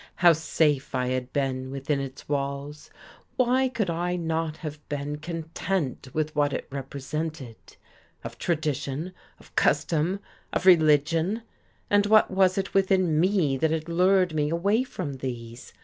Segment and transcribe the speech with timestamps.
[0.15, 2.89] How safe I had been within its walls!
[3.35, 7.57] Why could I not have been, content with what it represented?
[8.23, 10.19] of tradition, of custom,
[10.53, 11.43] of religion?
[11.87, 15.71] And what was it within me that had lured me away from these?